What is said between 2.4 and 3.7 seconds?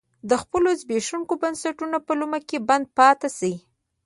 کې بند پاتې شي.